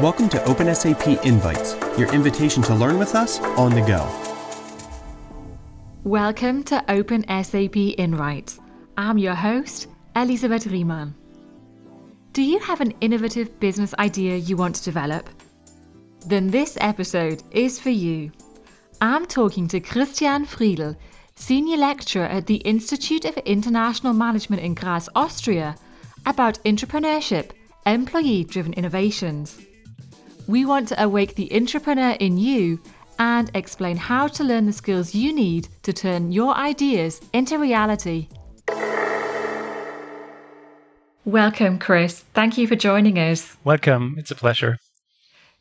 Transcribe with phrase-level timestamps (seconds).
[0.00, 4.08] Welcome to OpenSAP Invites, your invitation to learn with us on the go.
[6.04, 8.60] Welcome to OpenSAP Invites.
[8.96, 11.14] I'm your host, Elisabeth Riemann.
[12.32, 15.28] Do you have an innovative business idea you want to develop?
[16.26, 18.32] Then this episode is for you.
[19.02, 20.96] I'm talking to Christian Friedl,
[21.34, 25.76] Senior Lecturer at the Institute of International Management in Graz, Austria,
[26.24, 27.50] about intrapreneurship,
[27.84, 29.60] employee driven innovations.
[30.50, 32.80] We want to awake the intrapreneur in you
[33.20, 38.26] and explain how to learn the skills you need to turn your ideas into reality.
[41.24, 42.24] Welcome, Chris.
[42.34, 43.56] Thank you for joining us.
[43.62, 44.16] Welcome.
[44.18, 44.78] It's a pleasure.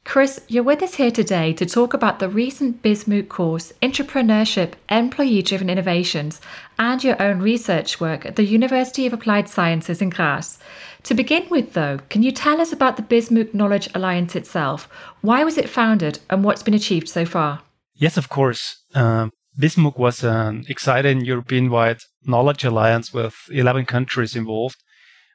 [0.09, 5.43] Chris, you're with us here today to talk about the recent BizMOOC course, Intrapreneurship, Employee
[5.43, 6.41] Driven Innovations,
[6.79, 10.57] and your own research work at the University of Applied Sciences in Graz.
[11.03, 14.89] To begin with, though, can you tell us about the BizMOOC Knowledge Alliance itself?
[15.21, 17.61] Why was it founded and what's been achieved so far?
[17.93, 18.81] Yes, of course.
[18.95, 19.29] Uh,
[19.59, 24.77] BizMOOC was an exciting European wide knowledge alliance with 11 countries involved.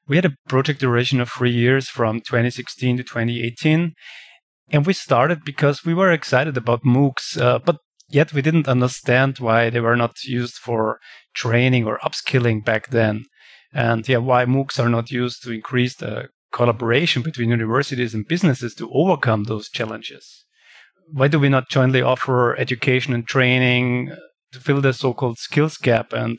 [0.08, 3.94] We had a project duration of three years from 2016 to 2018
[4.70, 7.76] and we started because we were excited about MOOCs, uh, but
[8.08, 11.00] yet we didn't understand why they were not used for
[11.34, 13.24] training or upskilling back then.
[13.72, 18.74] And yeah, why MOOCs are not used to increase the collaboration between universities and businesses
[18.76, 20.44] to overcome those challenges.
[21.12, 24.12] Why do we not jointly offer education and training
[24.52, 26.38] to fill the so called skills gap and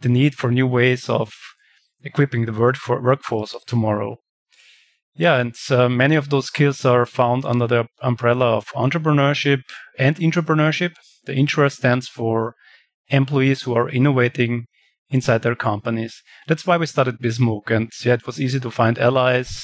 [0.00, 1.34] the need for new ways of
[2.02, 4.18] equipping the workforce of tomorrow?
[5.20, 9.60] Yeah, and uh, many of those skills are found under the umbrella of entrepreneurship
[9.98, 10.92] and intrapreneurship.
[11.26, 12.54] The intra stands for
[13.08, 14.64] employees who are innovating
[15.10, 16.22] inside their companies.
[16.48, 19.62] That's why we started BizMOOC, and yeah, it was easy to find allies.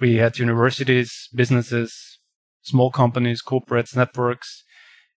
[0.00, 2.18] We had universities, businesses,
[2.62, 4.64] small companies, corporates, networks,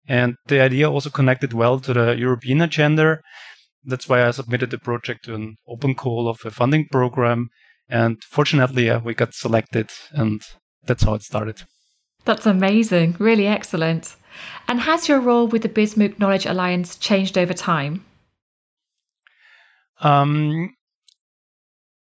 [0.07, 3.21] and the idea also connected well to the European agenda.
[3.83, 7.49] That's why I submitted the project to an open call of a funding program
[7.89, 10.41] and fortunately, yeah, we got selected, and
[10.85, 11.63] that's how it started.
[12.25, 13.15] That's amazing.
[13.19, 14.15] Really excellent.
[14.67, 18.05] And has your role with the BizMOOC Knowledge Alliance changed over time?
[20.01, 20.75] Um,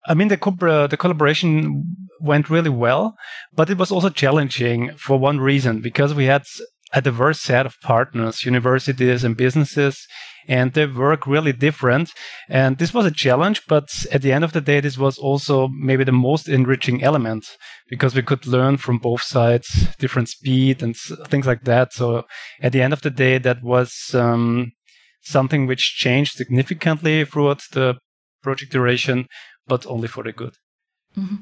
[0.07, 1.85] I mean, the, co- the collaboration
[2.21, 3.17] went really well,
[3.55, 6.45] but it was also challenging for one reason because we had
[6.93, 10.07] a diverse set of partners, universities and businesses,
[10.49, 12.11] and they work really different.
[12.49, 15.69] And this was a challenge, but at the end of the day, this was also
[15.69, 17.45] maybe the most enriching element
[17.89, 20.97] because we could learn from both sides, different speed and
[21.29, 21.93] things like that.
[21.93, 22.25] So
[22.61, 24.73] at the end of the day, that was um,
[25.23, 27.97] something which changed significantly throughout the
[28.43, 29.27] project duration,
[29.67, 30.55] but only for the good.
[31.19, 31.37] Mm-hmm.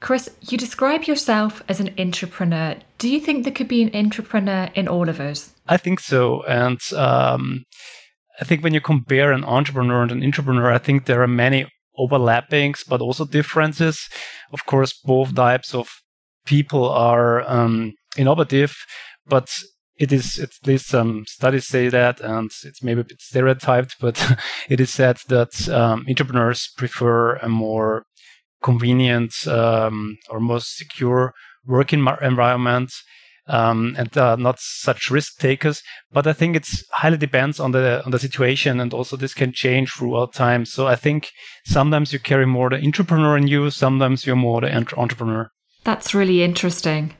[0.00, 2.76] Chris, you describe yourself as an entrepreneur.
[2.98, 5.52] Do you think there could be an entrepreneur in all of us?
[5.68, 6.42] I think so.
[6.44, 7.64] And um,
[8.40, 11.66] I think when you compare an entrepreneur and an entrepreneur, I think there are many
[11.98, 14.08] overlappings, but also differences.
[14.52, 15.88] Of course, both types of
[16.46, 18.74] people are um, innovative,
[19.26, 19.48] but
[19.96, 24.36] it is at least some studies say that, and it's maybe a bit stereotyped, but
[24.68, 28.04] it is said that um, intrapreneurs prefer a more
[28.62, 31.32] convenient um, or most secure
[31.66, 32.90] working environment
[33.48, 35.82] um, and uh, not such risk takers.
[36.12, 39.52] But I think it's highly depends on the on the situation, and also this can
[39.52, 40.64] change throughout time.
[40.64, 41.30] So I think
[41.66, 45.50] sometimes you carry more the entrepreneur in you, sometimes you're more the entrepreneur.
[45.84, 47.14] That's really interesting.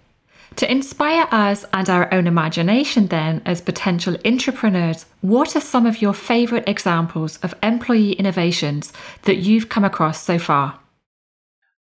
[0.56, 6.02] To inspire us and our own imagination, then, as potential intrapreneurs, what are some of
[6.02, 8.92] your favorite examples of employee innovations
[9.22, 10.78] that you've come across so far?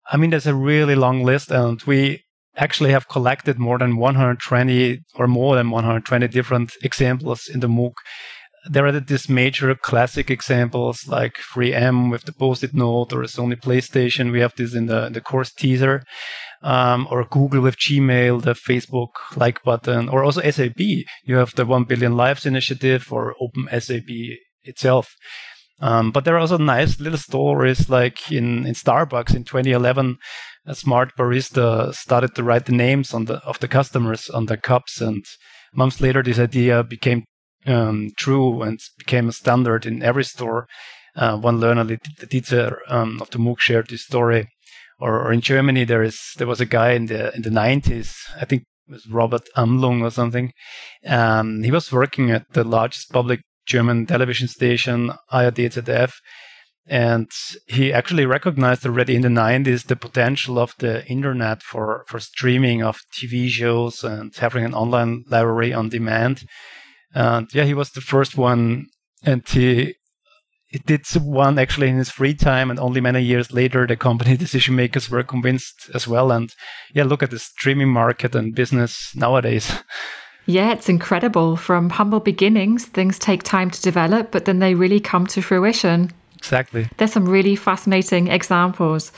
[0.09, 2.23] I mean, there's a really long list, and we
[2.55, 7.93] actually have collected more than 120 or more than 120 different examples in the MOOC.
[8.69, 14.31] There are these major classic examples like 3M with the post-it note or Sony PlayStation.
[14.31, 16.03] We have this in the, the course teaser.
[16.61, 20.79] Um, or Google with Gmail, the Facebook like button, or also SAP.
[21.23, 24.09] You have the 1 billion lives initiative or Open SAP
[24.63, 25.15] itself.
[25.81, 30.17] Um, but there are also nice little stories like in, in Starbucks in 2011,
[30.65, 34.57] a smart barista started to write the names on the of the customers on the
[34.57, 35.25] cups, and
[35.73, 37.23] months later, this idea became
[37.65, 40.67] um, true and became a standard in every store.
[41.15, 44.47] Uh, one learner, the teacher um, of the MOOC, shared this story.
[44.99, 48.13] Or, or, in Germany, there is there was a guy in the in the 90s,
[48.39, 50.51] I think it was Robert Amlung or something.
[51.07, 56.13] Um, he was working at the largest public German television station, ARD ZDF,
[56.87, 57.29] And
[57.67, 62.83] he actually recognized already in the 90s the potential of the internet for, for streaming
[62.83, 66.43] of TV shows and having an online library on demand.
[67.13, 68.87] And yeah, he was the first one.
[69.23, 69.95] And he,
[70.67, 72.71] he did one actually in his free time.
[72.71, 76.31] And only many years later, the company decision makers were convinced as well.
[76.31, 76.51] And
[76.95, 79.71] yeah, look at the streaming market and business nowadays.
[80.45, 81.55] Yeah, it's incredible.
[81.55, 86.11] From humble beginnings, things take time to develop, but then they really come to fruition.
[86.37, 86.89] Exactly.
[86.97, 89.11] There's some really fascinating examples.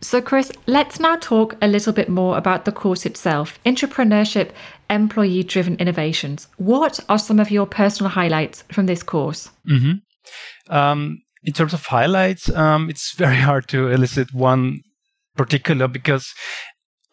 [0.00, 4.50] So, Chris, let's now talk a little bit more about the course itself entrepreneurship,
[4.90, 6.48] Employee Driven Innovations.
[6.56, 9.50] What are some of your personal highlights from this course?
[9.70, 10.74] Mm-hmm.
[10.74, 14.80] Um, in terms of highlights, um, it's very hard to elicit one
[15.36, 16.32] particular because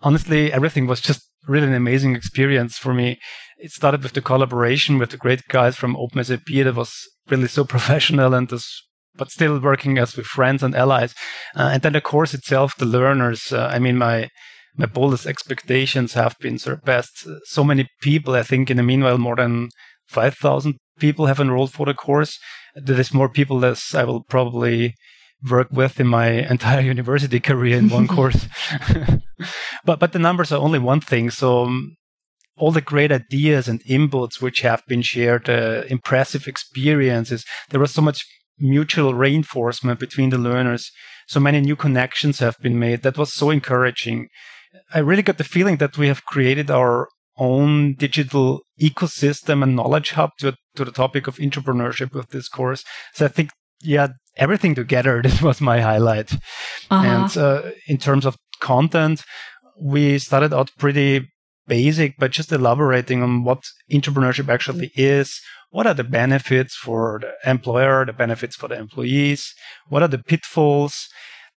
[0.02, 3.20] honestly, everything was just really an amazing experience for me.
[3.62, 6.94] It started with the collaboration with the great guys from OpenSAP that was
[7.30, 8.84] really so professional and this
[9.16, 11.14] but still working as with friends and allies.
[11.56, 13.52] Uh, and then the course itself, the learners.
[13.52, 14.30] Uh, I mean, my
[14.78, 17.28] my boldest expectations have been surpassed.
[17.44, 19.70] So many people, I think, in the meanwhile, more than
[20.08, 22.40] five thousand people have enrolled for the course.
[22.76, 24.96] There is more people as I will probably
[25.50, 28.48] work with in my entire university career in one course.
[29.86, 31.30] but but the numbers are only one thing.
[31.30, 31.64] So.
[31.64, 31.96] Um,
[32.58, 37.46] all the great ideas and inputs which have been shared, uh, impressive experiences.
[37.70, 38.26] There was so much
[38.60, 40.92] mutual reinforcement between the learners.
[41.28, 43.04] So many new connections have been made.
[43.04, 44.28] That was so encouraging.
[44.94, 47.08] I really got the feeling that we have created our
[47.38, 52.84] own digital ecosystem and knowledge hub to, to the topic of intrapreneurship with this course.
[53.14, 53.50] So I think,
[53.82, 56.32] yeah, everything together, this was my highlight.
[56.90, 57.06] Uh-huh.
[57.06, 59.24] And uh, in terms of content,
[59.82, 61.28] we started out pretty
[61.78, 65.40] basic, but just elaborating on what intrapreneurship actually is,
[65.70, 69.42] what are the benefits for the employer, the benefits for the employees,
[69.88, 70.96] what are the pitfalls.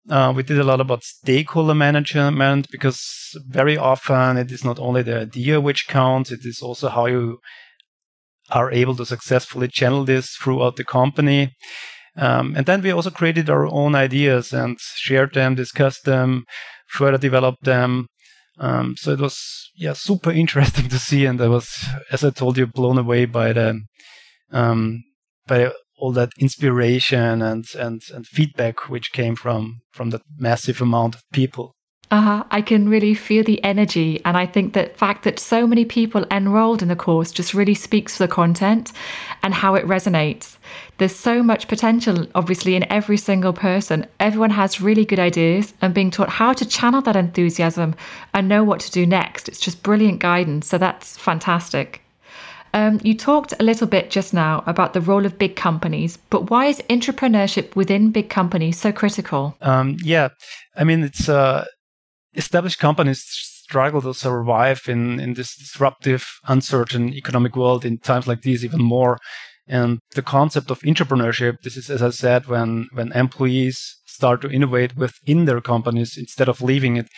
[0.09, 3.01] Uh, we did a lot about stakeholder management because
[3.49, 7.39] very often it is not only the idea which counts, it is also how you
[8.51, 11.43] are able to successfully channel this throughout the company.
[12.17, 16.45] Um, and then we also created our own ideas and shared them, discussed them,
[16.87, 18.07] further developed them.
[18.59, 21.69] Um, so it was yeah super interesting to see, and I was,
[22.11, 23.81] as I told you, blown away by the
[24.53, 25.03] um,
[25.47, 31.15] by all that inspiration and, and, and feedback which came from from that massive amount
[31.15, 31.74] of people.
[32.11, 32.45] Uh-huh.
[32.51, 34.21] I can really feel the energy.
[34.25, 37.75] And I think that fact that so many people enrolled in the course just really
[37.75, 38.93] speaks for the content
[39.43, 40.57] and how it resonates.
[40.99, 44.07] There's so much potential, obviously, in every single person.
[44.21, 47.97] Everyone has really good ideas and being taught how to channel that enthusiasm
[48.33, 49.49] and know what to do next.
[49.49, 50.69] It's just brilliant guidance.
[50.69, 52.01] So that's fantastic.
[52.75, 56.51] Um, you talked a little bit just now about the role of big companies, but
[56.51, 59.57] why is intrapreneurship within big companies so critical?
[59.63, 60.31] Um, yeah,
[60.77, 61.67] I mean, it's uh,
[62.35, 68.43] established companies struggle to survive in, in this disruptive, uncertain economic world in times like
[68.43, 69.19] these even more.
[69.67, 74.51] And the concept of intrapreneurship, this is, as I said, when, when employees start to
[74.51, 77.09] innovate within their companies instead of leaving it,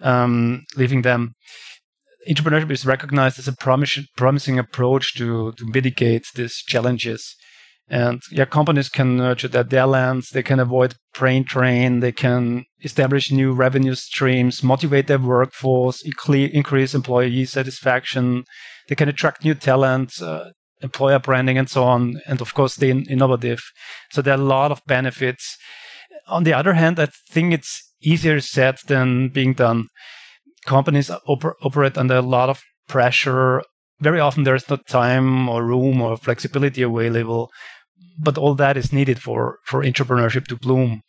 [0.00, 1.34] um, leaving them
[2.28, 7.36] intrapreneurship is recognized as a promis- promising approach to, to mitigate these challenges.
[7.92, 13.30] And yeah, companies can nurture their talents, they can avoid brain drain, they can establish
[13.30, 18.44] new revenue streams, motivate their workforce, increase employee satisfaction,
[18.88, 22.18] they can attract new talent, uh, employer branding, and so on.
[22.26, 23.60] And of course, stay innovative.
[24.10, 25.58] So there are a lot of benefits.
[26.28, 29.88] On the other hand, I think it's easier said than being done
[30.66, 33.62] companies oper- operate under a lot of pressure.
[34.00, 37.50] Very often there's not time or room or flexibility available,
[38.18, 41.02] but all that is needed for, for intrapreneurship to bloom.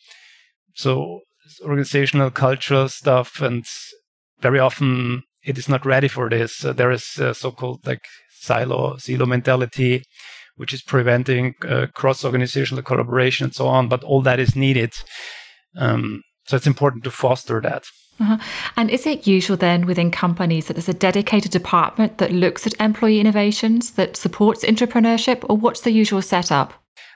[0.76, 1.22] So
[1.62, 3.66] organizational cultural stuff and
[4.40, 6.64] very often it is not ready for this.
[6.66, 10.04] Uh, there is so-called like silo silo mentality,
[10.56, 13.88] which is preventing uh, cross-organizational collaboration and so on.
[13.88, 14.94] But all that is needed.
[15.78, 17.84] Um, so it's important to foster that.
[18.20, 18.38] Uh-huh.
[18.78, 22.80] And is it usual then within companies that there's a dedicated department that looks at
[22.80, 26.74] employee innovations that supports intrapreneurship, or what's the usual setup?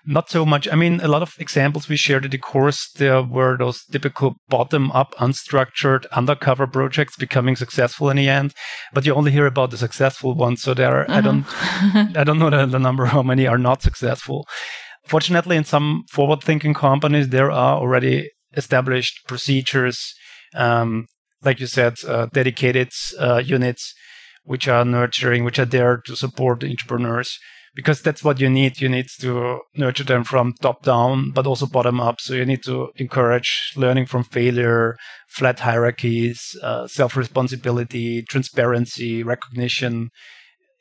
[0.10, 0.68] Not so much.
[0.72, 4.36] I mean, a lot of examples we shared in the course, there were those typical
[4.48, 8.54] bottom up, unstructured, undercover projects becoming successful in the end.
[8.94, 10.62] But you only hear about the successful ones.
[10.62, 11.18] So there, are, uh-huh.
[11.18, 14.48] I don't, I don't know the, the number how many are not successful.
[15.06, 20.14] Fortunately, in some forward thinking companies, there are already established procedures
[20.56, 21.08] um,
[21.44, 23.94] like you said, uh, dedicated uh, units
[24.44, 27.36] which are nurturing, which are there to support the intrapreneurs.
[27.78, 28.82] Because that's what you need.
[28.82, 32.20] You need to nurture them from top down, but also bottom up.
[32.20, 34.98] So you need to encourage learning from failure,
[35.30, 40.10] flat hierarchies, uh, self responsibility, transparency, recognition,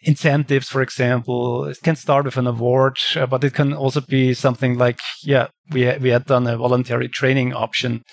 [0.00, 1.66] incentives, for example.
[1.66, 5.48] It can start with an award, uh, but it can also be something like, yeah,
[5.70, 8.04] we, we had done a voluntary training option.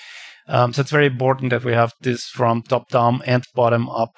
[0.50, 4.18] Um, so it's very important that we have this from top down and bottom up,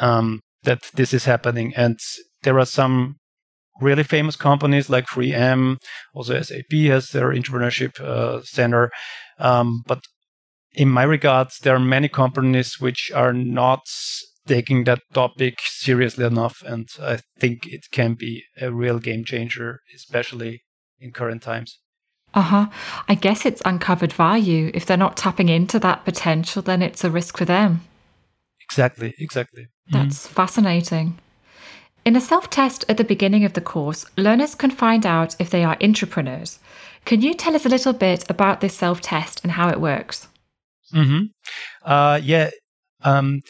[0.00, 1.72] um, that this is happening.
[1.74, 1.98] And
[2.42, 3.16] there are some
[3.80, 5.76] really famous companies like 3M,
[6.14, 8.90] also SAP has their intrapreneurship uh, center.
[9.38, 10.00] Um, but
[10.72, 13.80] in my regards, there are many companies which are not
[14.46, 16.62] taking that topic seriously enough.
[16.64, 20.62] And I think it can be a real game changer, especially
[21.00, 21.78] in current times.
[22.34, 22.66] Uh huh.
[23.08, 24.70] I guess it's uncovered value.
[24.74, 27.82] If they're not tapping into that potential, then it's a risk for them.
[28.60, 29.68] Exactly, exactly.
[29.90, 30.34] That's mm-hmm.
[30.34, 31.18] fascinating.
[32.06, 35.50] In a self test at the beginning of the course, learners can find out if
[35.50, 36.58] they are intrapreneurs.
[37.04, 40.28] Can you tell us a little bit about this self test and how it works?
[40.94, 41.24] Mm-hmm.
[41.84, 42.50] Uh, yeah.
[43.02, 43.40] Um,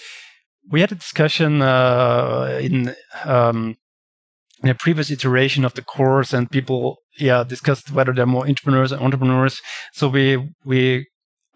[0.70, 2.94] we had a discussion uh, in
[3.26, 3.76] um,
[4.62, 8.90] in a previous iteration of the course, and people, yeah, discussed whether they're more entrepreneurs
[8.90, 9.60] or entrepreneurs.
[9.92, 11.06] So we we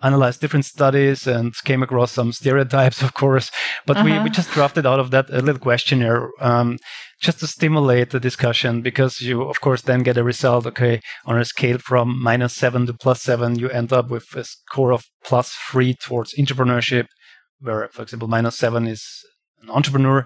[0.02, 3.50] analyzed different studies and came across some stereotypes, of course.
[3.86, 4.04] But uh-huh.
[4.04, 4.28] we, we uh-huh.
[4.28, 6.78] just drafted out of that a little questionnaire um,
[7.20, 10.66] just to stimulate the discussion because you, of course, then get a result.
[10.66, 14.44] Okay, on a scale from minus seven to plus seven, you end up with a
[14.44, 17.06] score of plus three towards entrepreneurship,
[17.60, 19.24] where, for example, minus seven is
[19.62, 20.24] an entrepreneur.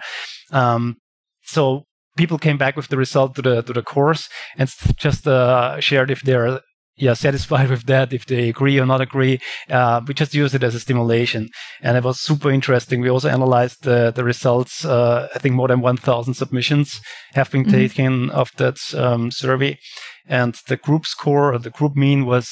[0.53, 0.97] Um,
[1.43, 1.85] so
[2.17, 6.11] people came back with the result to the to the course and just uh, shared
[6.11, 6.61] if they're
[6.97, 9.39] yeah satisfied with that if they agree or not agree.
[9.69, 11.49] Uh, we just use it as a stimulation.
[11.81, 13.01] And it was super interesting.
[13.01, 17.01] We also analyzed the, the results uh, i think more than 1000 submissions
[17.33, 17.73] have been mm-hmm.
[17.73, 19.79] taken of that um, survey.
[20.27, 22.49] And the group score or the group mean was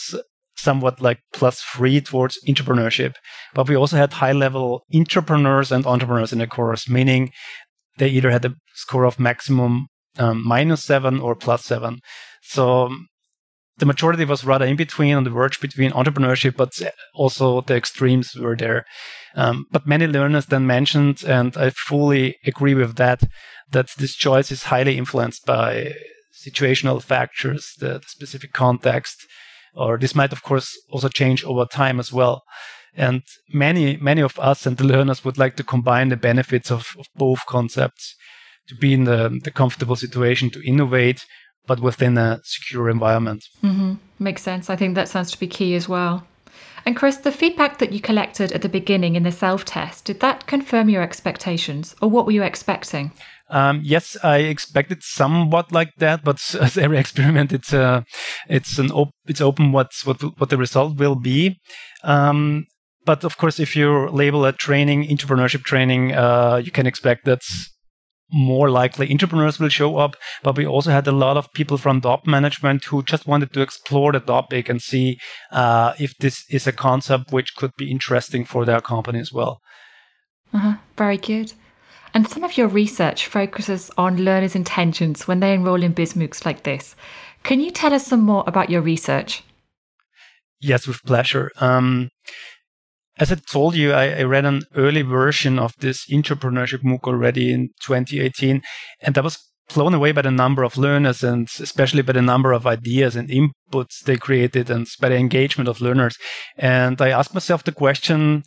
[0.56, 3.14] somewhat like plus three towards intrapreneurship.
[3.54, 7.32] But we also had high level entrepreneurs and entrepreneurs in the course meaning
[7.98, 9.86] they either had a score of maximum
[10.18, 12.00] um, minus seven or plus seven.
[12.42, 12.90] So
[13.78, 16.70] the majority was rather in between, on the verge between entrepreneurship, but
[17.14, 18.84] also the extremes were there.
[19.34, 23.22] Um, but many learners then mentioned, and I fully agree with that,
[23.70, 25.94] that this choice is highly influenced by
[26.46, 29.26] situational factors, the, the specific context,
[29.74, 32.42] or this might, of course, also change over time as well.
[32.94, 36.94] And many, many of us and the learners would like to combine the benefits of,
[36.98, 38.14] of both concepts
[38.68, 41.24] to be in the, the comfortable situation to innovate
[41.66, 43.44] but within a secure environment.
[43.62, 43.94] Mm-hmm.
[44.18, 44.70] Makes sense.
[44.70, 46.26] I think that sounds to be key as well.
[46.84, 50.20] And Chris, the feedback that you collected at the beginning in the self test, did
[50.20, 53.12] that confirm your expectations or what were you expecting?
[53.50, 58.02] Um, yes, I expected somewhat like that, but as every experiment, it's uh,
[58.48, 61.60] it's an op- it's open what's what what the result will be.
[62.02, 62.64] Um,
[63.04, 67.70] but of course, if you label a training intrapreneurship training, uh, you can expect that's
[68.32, 72.00] more likely intrapreneurs will show up, but we also had a lot of people from
[72.00, 75.18] top management who just wanted to explore the topic and see
[75.50, 79.60] uh, if this is a concept which could be interesting for their company as well.
[80.52, 80.74] Uh-huh.
[80.96, 81.52] Very good.
[82.14, 86.62] And some of your research focuses on learners' intentions when they enroll in BizMOOCs like
[86.62, 86.94] this.
[87.42, 89.42] Can you tell us some more about your research?
[90.60, 91.50] Yes, with pleasure.
[91.60, 92.10] Um,
[93.18, 97.52] as I told you, I, I, read an early version of this intrapreneurship MOOC already
[97.52, 98.62] in 2018,
[99.00, 99.38] and I was
[99.74, 103.28] blown away by the number of learners and especially by the number of ideas and
[103.28, 106.16] inputs they created and by the engagement of learners.
[106.56, 108.42] And I asked myself the question,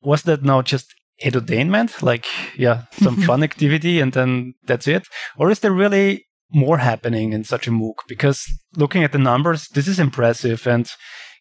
[0.00, 2.26] was that now just edutainment, like,
[2.56, 5.06] yeah, some fun activity and then that's it?
[5.36, 7.94] Or is there really more happening in such a MOOC?
[8.06, 8.42] Because
[8.76, 10.88] looking at the numbers, this is impressive and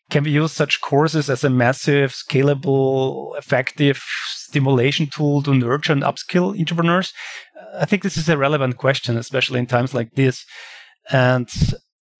[0.09, 6.03] can we use such courses as a massive, scalable, effective stimulation tool to nurture and
[6.03, 7.11] upskill intrapreneurs?
[7.77, 10.45] I think this is a relevant question, especially in times like this.
[11.11, 11.49] And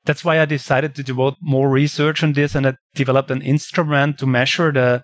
[0.06, 4.18] that's why I decided to devote more research on this and I developed an instrument
[4.20, 5.04] to measure the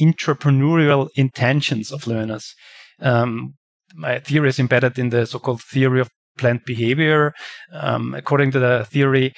[0.00, 2.54] entrepreneurial intentions of learners.
[3.00, 3.54] Um,
[3.94, 7.34] my theory is embedded in the so-called theory of planned behavior.
[7.72, 9.34] Um, according to the theory,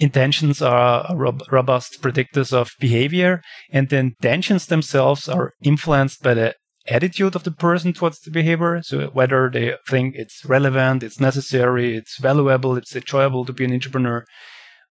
[0.00, 1.14] intentions are
[1.50, 6.54] robust predictors of behavior, and the intentions themselves are influenced by the
[6.88, 8.80] attitude of the person towards the behavior.
[8.82, 13.70] So whether they think it's relevant, it's necessary, it's valuable, it's enjoyable to be an
[13.70, 14.22] intrapreneur,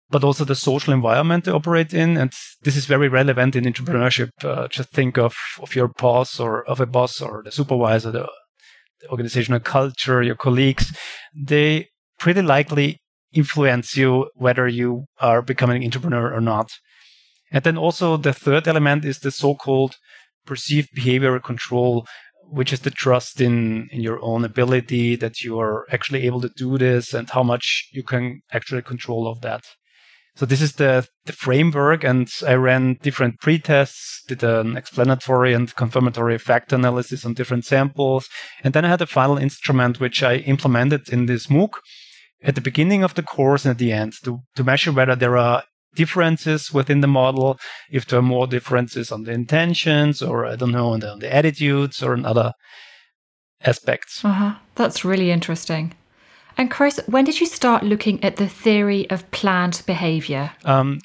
[0.09, 2.17] but also the social environment they operate in.
[2.17, 2.33] And
[2.63, 4.31] this is very relevant in entrepreneurship.
[4.43, 8.29] Uh, just think of, of your boss or of a boss or the supervisor, the,
[9.01, 10.97] the organizational culture, your colleagues.
[11.35, 13.02] They pretty likely
[13.33, 16.71] influence you whether you are becoming an intrapreneur or not.
[17.51, 19.97] And then also the third element is the so-called
[20.47, 22.07] perceived behavioral control,
[22.45, 26.51] which is the trust in, in your own ability that you are actually able to
[26.57, 29.65] do this and how much you can actually control of that.
[30.35, 35.75] So this is the, the framework and I ran different pre-tests, did an explanatory and
[35.77, 38.29] confirmatory effect analysis on different samples.
[38.65, 41.73] And then I had a final instrument which I implemented in this MOOC
[42.43, 45.37] at the beginning of the course and at the end to, to measure whether there
[45.37, 45.63] are
[45.95, 47.59] differences within the model,
[47.91, 51.19] if there are more differences on the intentions or I don't know, on the, on
[51.19, 52.53] the attitudes or on other
[53.65, 54.25] aspects.
[54.25, 54.55] Uh-huh.
[54.75, 55.95] That's really interesting.
[56.57, 60.53] And Chris, when did you start looking at the theory of planned behavior?
[60.65, 61.01] Um,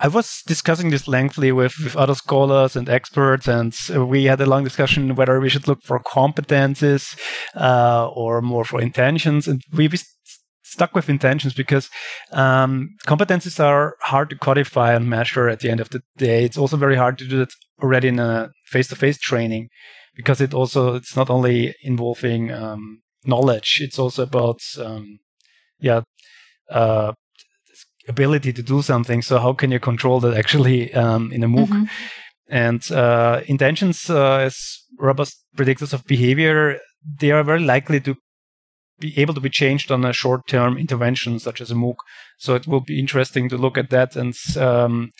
[0.00, 3.74] I was discussing this lengthily with, with other scholars and experts, and
[4.08, 7.18] we had a long discussion whether we should look for competences
[7.56, 9.48] uh, or more for intentions.
[9.48, 9.88] And we
[10.68, 11.88] stuck with intentions because
[12.32, 16.44] um, competences are hard to codify and measure at the end of the day.
[16.44, 19.68] It's also very hard to do that already in a face-to-face training
[20.14, 25.18] because it also it's not only involving um, knowledge; it's also about um,
[25.80, 26.02] yeah.
[26.70, 27.12] Uh,
[28.08, 29.22] ability to do something.
[29.22, 31.68] So how can you control that actually um, in a MOOC?
[31.68, 31.84] Mm-hmm.
[32.48, 34.56] And uh, intentions uh, as
[34.98, 36.78] robust predictors of behavior,
[37.20, 38.16] they are very likely to
[38.98, 41.96] be able to be changed on a short-term intervention such as a MOOC.
[42.38, 44.16] So it will be interesting to look at that.
[44.16, 45.10] And um,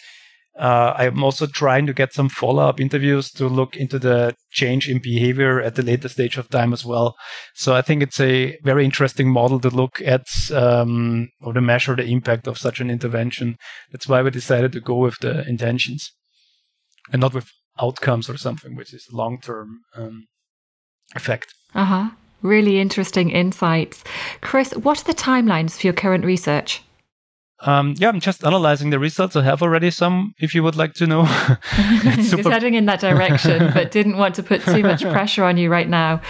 [0.58, 4.98] uh, I'm also trying to get some follow-up interviews to look into the change in
[5.00, 7.14] behavior at the later stage of time as well.
[7.54, 11.94] So I think it's a very interesting model to look at um, or to measure
[11.94, 13.56] the impact of such an intervention.
[13.92, 16.10] That's why we decided to go with the intentions
[17.12, 17.48] and not with
[17.80, 20.26] outcomes or something, which is long-term um,
[21.14, 21.54] effect.
[21.72, 22.10] Uh huh.
[22.42, 24.04] Really interesting insights.
[24.40, 26.82] Chris, what are the timelines for your current research?
[27.60, 29.34] Um, yeah, I'm just analyzing the results.
[29.34, 31.26] I have already some, if you would like to know.
[32.22, 32.42] super...
[32.42, 35.68] Just heading in that direction, but didn't want to put too much pressure on you
[35.68, 36.20] right now.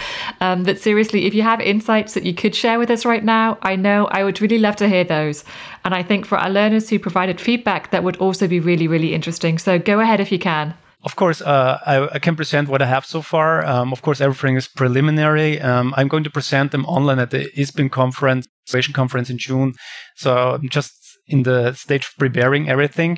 [0.41, 3.59] Um, but seriously, if you have insights that you could share with us right now,
[3.61, 5.43] I know I would really love to hear those.
[5.85, 9.13] And I think for our learners who provided feedback, that would also be really, really
[9.13, 9.59] interesting.
[9.59, 10.73] So go ahead if you can.
[11.01, 13.65] Of course, uh, I, I, can present what I have so far.
[13.65, 15.61] Um, of course, everything is preliminary.
[15.61, 18.47] Um, I'm going to present them online at the ISPIM conference,
[18.93, 19.75] conference in June.
[20.17, 20.91] So I'm just
[21.25, 23.17] in the stage of preparing everything.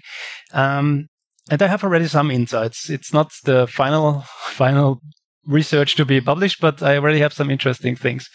[0.54, 1.08] Um,
[1.50, 2.88] and I have already some insights.
[2.88, 5.02] It's not the final, final
[5.48, 8.30] research to be published, but I already have some interesting things.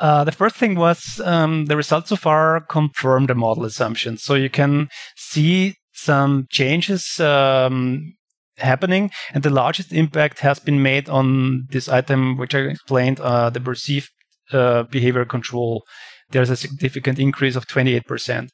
[0.00, 4.24] Uh, the first thing was um, the results so far confirm the model assumptions.
[4.24, 8.14] So you can see some changes um,
[8.58, 9.10] happening.
[9.32, 13.60] And the largest impact has been made on this item, which I explained, uh, the
[13.60, 14.10] perceived
[14.52, 15.84] uh, behavior control.
[16.30, 18.48] There's a significant increase of 28%.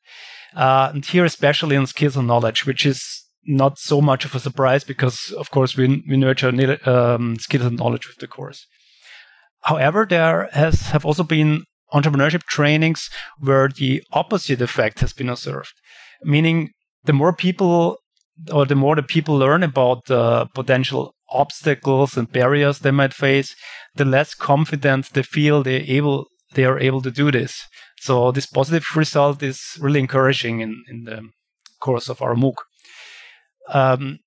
[0.54, 3.02] Uh, and here, especially on skills and knowledge, which is
[3.44, 7.78] not so much of a surprise because, of course, we, we nurture um, skills and
[7.78, 8.66] knowledge with the course.
[9.62, 13.08] However, there has have also been entrepreneurship trainings
[13.38, 15.72] where the opposite effect has been observed,
[16.22, 16.70] meaning
[17.04, 17.98] the more people
[18.52, 23.54] or the more the people learn about the potential obstacles and barriers they might face,
[23.94, 27.66] the less confident they feel they able they are able to do this.
[28.00, 31.28] So this positive result is really encouraging in, in the
[31.80, 32.54] course of our MOOC.
[33.68, 34.18] Um,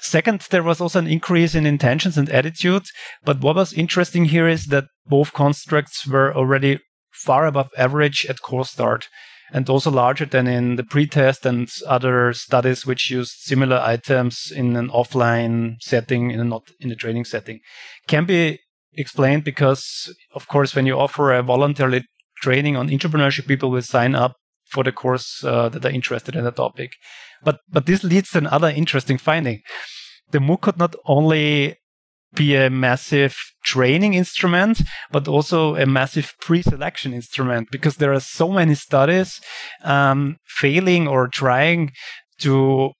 [0.00, 2.90] second, there was also an increase in intentions and attitudes.
[3.22, 6.80] But what was interesting here is that both constructs were already
[7.12, 9.06] far above average at course start
[9.52, 14.76] and also larger than in the pretest and other studies which use similar items in
[14.76, 17.60] an offline setting, in a not in a training setting.
[18.06, 18.58] Can be
[18.94, 22.04] explained because, of course, when you offer a voluntary
[22.42, 24.34] training on intrapreneurship, people will sign up
[24.70, 26.92] for the course uh, that are interested in the topic.
[27.42, 29.62] But but this leads to another interesting finding.
[30.30, 31.77] The MOOC could not only
[32.34, 38.50] be a massive training instrument, but also a massive pre-selection instrument because there are so
[38.50, 39.40] many studies
[39.84, 41.90] um, failing or trying
[42.38, 42.92] to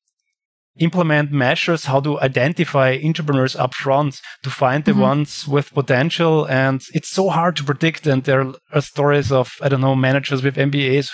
[0.79, 5.01] implement measures how to identify intrapreneurs up front to find the mm-hmm.
[5.01, 9.69] ones with potential and it's so hard to predict and there are stories of i
[9.69, 11.09] don't know managers with mbas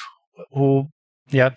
[0.53, 0.85] who
[1.31, 1.51] yeah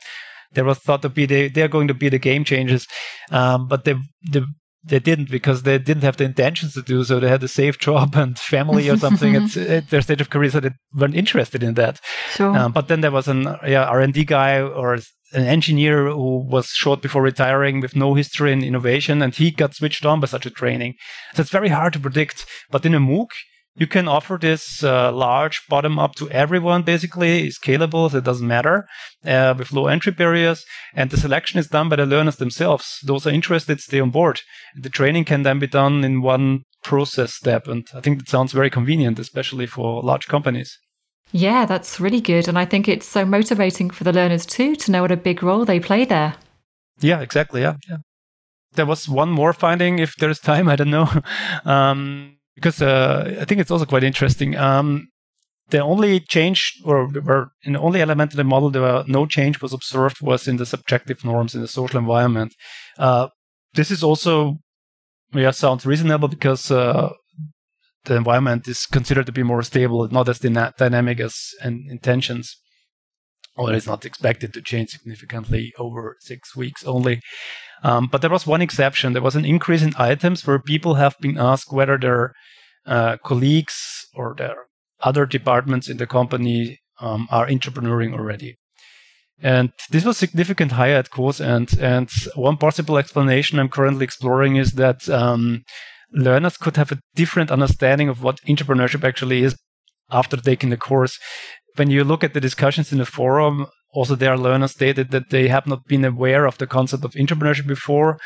[0.54, 2.88] they were thought to be the, they're going to be the game changers
[3.32, 3.96] um, but they,
[4.32, 4.48] the
[4.88, 7.20] they didn't because they didn't have the intentions to do so.
[7.20, 10.50] They had a safe job and family or something at, at, their stage of career,
[10.50, 12.00] so they weren't interested in that.
[12.32, 12.58] Sure.
[12.58, 15.02] Um, but then there was an yeah, R&D guy or an
[15.34, 20.06] engineer who was short before retiring with no history in innovation, and he got switched
[20.06, 20.96] on by such a training.
[21.34, 22.46] So it's very hard to predict.
[22.72, 23.28] But in a MOOC,
[23.78, 28.48] you can offer this uh, large bottom up to everyone, basically, scalable, so it doesn't
[28.48, 28.88] matter,
[29.24, 30.66] uh, with low entry barriers.
[30.96, 32.98] And the selection is done by the learners themselves.
[33.06, 34.42] Those are interested, stay on board.
[34.76, 37.68] The training can then be done in one process step.
[37.68, 40.76] And I think that sounds very convenient, especially for large companies.
[41.32, 42.48] Yeah, that's really good.
[42.48, 45.44] And I think it's so motivating for the learners too to know what a big
[45.44, 46.36] role they play there.
[47.00, 47.62] Yeah, exactly.
[47.62, 47.76] Yeah.
[47.88, 47.98] yeah.
[48.74, 51.10] There was one more finding, if there's time, I don't know.
[51.66, 54.58] um, because uh, I think it's also quite interesting.
[54.58, 55.10] Um,
[55.70, 59.28] the only change, or, or in the only element in the model, there were no
[59.28, 62.56] change was observed was in the subjective norms in the social environment.
[62.98, 63.28] Uh,
[63.76, 64.56] this is also,
[65.34, 67.10] yeah, sounds reasonable because uh,
[68.06, 72.58] the environment is considered to be more stable, not as dyna- dynamic as intentions,
[73.56, 77.22] or it's not expected to change significantly over six weeks only.
[77.84, 79.14] Um, but there was one exception.
[79.14, 82.34] There was an increase in items where people have been asked whether their
[82.86, 84.56] uh, colleagues or their
[85.02, 88.58] other departments in the company um, are intrapreneuring already.
[89.40, 91.40] And this was significant higher at course.
[91.40, 95.64] And, and one possible explanation I'm currently exploring is that um,
[96.12, 99.56] learners could have a different understanding of what intrapreneurship actually is
[100.10, 101.20] after taking the course.
[101.76, 105.48] When you look at the discussions in the forum, also their learners stated that they
[105.48, 108.20] have not been aware of the concept of intrapreneurship before,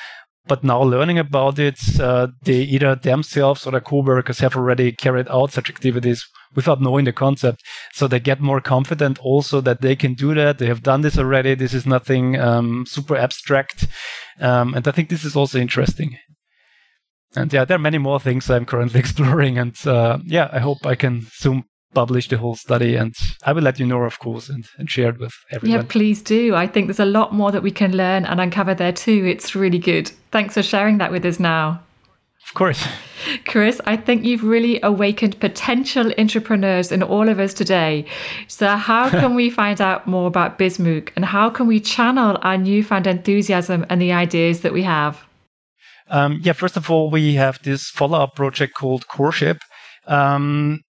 [0.45, 5.29] but now learning about it, uh, they either themselves or their co-workers have already carried
[5.29, 7.61] out such activities without knowing the concept.
[7.93, 10.57] So they get more confident also that they can do that.
[10.57, 11.55] They have done this already.
[11.55, 13.87] This is nothing um, super abstract.
[14.41, 16.17] Um, and I think this is also interesting.
[17.33, 19.57] And yeah, there are many more things I'm currently exploring.
[19.57, 23.63] And uh, yeah, I hope I can soon publish the whole study and I will
[23.63, 25.79] let you know, of course, and, and share it with everyone.
[25.79, 26.55] Yeah, please do.
[26.55, 29.25] I think there's a lot more that we can learn and uncover there too.
[29.25, 30.11] It's really good.
[30.31, 31.81] Thanks for sharing that with us now.
[32.47, 32.85] Of course.
[33.45, 38.05] Chris, I think you've really awakened potential intrapreneurs in all of us today.
[38.47, 42.57] So, how can we find out more about BizMOOC and how can we channel our
[42.57, 45.23] newfound enthusiasm and the ideas that we have?
[46.09, 49.59] Um, yeah, first of all, we have this follow up project called CORSHIP.
[50.07, 50.81] Um,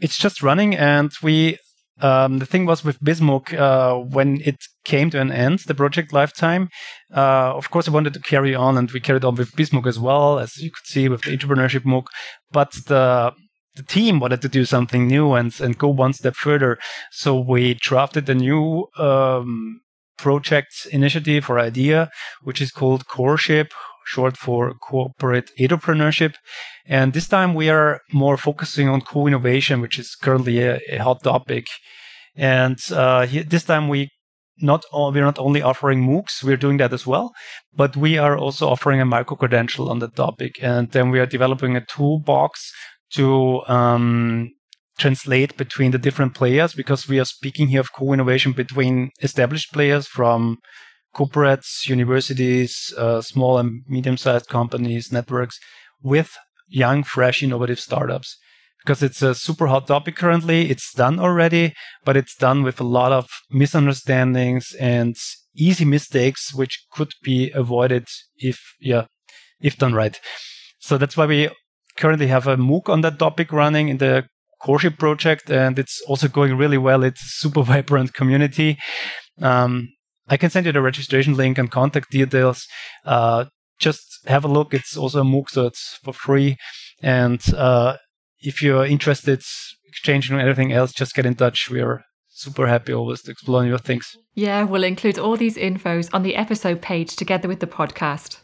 [0.00, 1.58] it's just running, and we
[2.00, 6.12] um, the thing was with BizMOOC, uh, when it came to an end, the project
[6.12, 6.70] lifetime,
[7.14, 9.98] uh, of course, I wanted to carry on, and we carried on with BizMOOC as
[9.98, 12.06] well, as you could see with the intrapreneurship MOOC.
[12.50, 13.32] But the
[13.76, 16.78] the team wanted to do something new and and go one step further,
[17.12, 19.80] so we drafted a new um,
[20.18, 22.10] project initiative or idea,
[22.42, 23.72] which is called CORSHIP,
[24.14, 26.34] short for corporate edupreneurship.
[26.86, 31.22] And this time we are more focusing on co-innovation, which is currently a, a hot
[31.22, 31.66] topic.
[32.36, 34.08] And uh, this time we
[34.62, 37.32] not all, we're not only offering MOOCs, we're doing that as well,
[37.74, 40.52] but we are also offering a micro credential on the topic.
[40.60, 42.70] And then we are developing a toolbox
[43.14, 44.50] to um,
[44.98, 50.06] translate between the different players because we are speaking here of co-innovation between established players
[50.06, 50.58] from
[51.14, 55.58] corporates, universities, uh, small and medium sized companies, networks
[56.02, 56.36] with
[56.68, 58.36] young, fresh, innovative startups.
[58.78, 60.70] Because it's a super hot topic currently.
[60.70, 65.16] It's done already, but it's done with a lot of misunderstandings and
[65.54, 68.06] easy mistakes, which could be avoided
[68.38, 69.04] if, yeah,
[69.60, 70.18] if done right.
[70.78, 71.50] So that's why we
[71.98, 74.24] currently have a MOOC on that topic running in the
[74.62, 77.02] CORSHIP project, and it's also going really well.
[77.02, 78.78] It's a super vibrant community.
[79.40, 79.88] Um,
[80.28, 82.66] I can send you the registration link and contact details.
[83.04, 83.46] Uh,
[83.78, 84.74] just have a look.
[84.74, 86.56] It's also a MOOC, so it's for free.
[87.02, 87.96] And uh,
[88.40, 89.42] if you're interested
[89.90, 91.68] exchanging anything else, just get in touch.
[91.70, 94.16] We are super happy always to explore new things.
[94.34, 98.38] Yeah, we'll include all these infos on the episode page together with the podcast.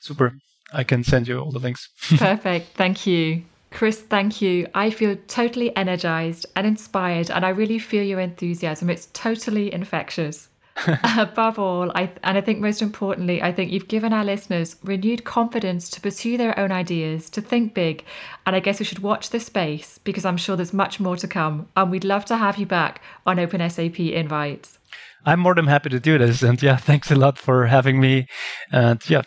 [0.00, 0.32] Super.
[0.72, 1.88] I can send you all the links.
[2.16, 2.76] Perfect.
[2.76, 3.44] Thank you.
[3.70, 4.66] Chris, thank you.
[4.74, 8.90] I feel totally energized and inspired, and I really feel your enthusiasm.
[8.90, 10.48] It's totally infectious.
[11.18, 15.24] Above all, I, and I think most importantly, I think you've given our listeners renewed
[15.24, 18.04] confidence to pursue their own ideas, to think big.
[18.46, 21.28] And I guess we should watch this space because I'm sure there's much more to
[21.28, 21.68] come.
[21.76, 24.78] And we'd love to have you back on Open SAP Invites.
[25.24, 26.42] I'm more than happy to do this.
[26.42, 28.26] And yeah, thanks a lot for having me.
[28.70, 29.22] And yeah,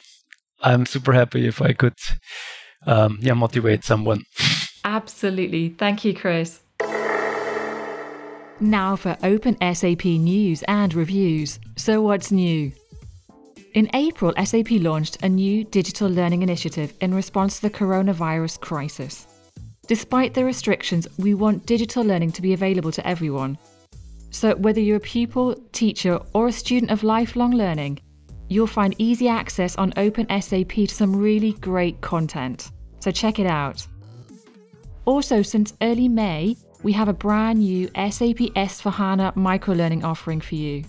[0.61, 1.97] I'm super happy if I could
[2.85, 4.23] um, yeah, motivate someone.
[4.85, 5.69] Absolutely.
[5.69, 6.59] Thank you, Chris.
[8.61, 11.59] Now for Open SAP news and reviews.
[11.75, 12.71] So, what's new?
[13.73, 19.27] In April, SAP launched a new digital learning initiative in response to the coronavirus crisis.
[19.87, 23.57] Despite the restrictions, we want digital learning to be available to everyone.
[24.31, 27.99] So, whether you're a pupil, teacher, or a student of lifelong learning,
[28.47, 32.71] you'll find easy access on Open SAP to some really great content.
[33.01, 33.85] So, check it out.
[35.03, 40.83] Also, since early May, we have a brand new SAP S/4HANA microlearning offering for you.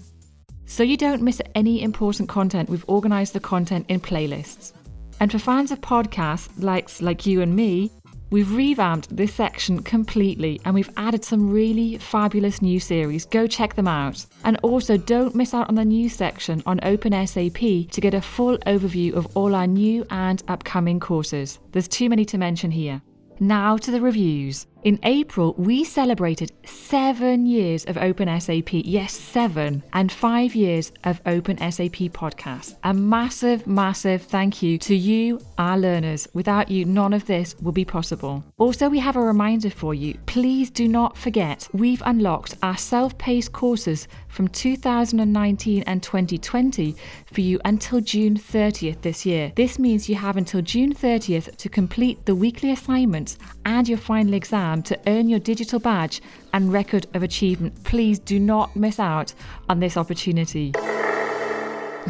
[0.67, 4.75] So you don't miss any important content, we've organised the content in playlists.
[5.21, 7.91] And for fans of podcasts like, like you and me,
[8.29, 13.25] we've revamped this section completely and we've added some really fabulous new series.
[13.25, 14.27] Go check them out.
[14.45, 18.59] And also, don't miss out on the news section on OpenSAP to get a full
[18.67, 21.59] overview of all our new and upcoming courses.
[21.73, 23.01] There's too many to mention here.
[23.39, 24.67] Now to the reviews.
[24.87, 28.83] In April, we celebrated seven years of OpenSAP.
[28.85, 29.83] Yes, seven.
[29.93, 32.77] And five years of OpenSAP podcast.
[32.85, 36.29] A massive, massive thank you to you, our learners.
[36.35, 38.45] Without you, none of this would be possible.
[38.59, 40.17] Also, we have a reminder for you.
[40.27, 46.95] Please do not forget, we've unlocked our self paced courses from 2019 and 2020
[47.33, 49.51] for you until June 30th this year.
[49.57, 54.33] This means you have until June 30th to complete the weekly assignments and your final
[54.33, 56.23] exam to earn your digital badge
[56.55, 57.85] and record of achievement.
[57.85, 59.35] Please do not miss out
[59.69, 60.73] on this opportunity.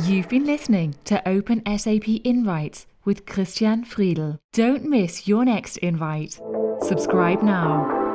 [0.05, 4.39] You've been listening to Open SAP Invites with Christian Friedl.
[4.53, 6.39] Don't miss your next invite.
[6.83, 8.06] Subscribe now.